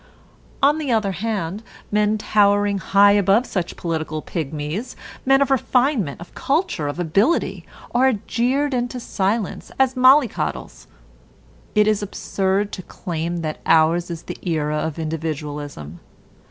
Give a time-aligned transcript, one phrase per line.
[0.63, 4.95] On the other hand, men towering high above such political pygmies,
[5.27, 10.87] men of refinement, of culture, of ability, are jeered into silence as mollycoddles.
[11.75, 15.99] It is absurd to claim that ours is the era of individualism.